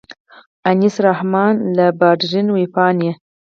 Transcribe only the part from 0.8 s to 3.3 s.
الرحمن له باډرلاین وېبپاڼې.